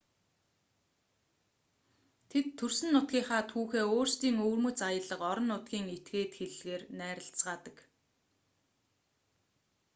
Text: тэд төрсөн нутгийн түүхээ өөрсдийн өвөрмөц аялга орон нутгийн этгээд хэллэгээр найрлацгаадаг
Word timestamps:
тэд 2.29 2.45
төрсөн 2.59 2.89
нутгийн 2.93 3.27
түүхээ 3.51 3.83
өөрсдийн 3.95 4.37
өвөрмөц 4.45 4.79
аялга 4.89 5.17
орон 5.31 5.47
нутгийн 5.49 5.85
этгээд 5.97 6.31
хэллэгээр 6.37 6.81
найрлацгаадаг 6.99 7.77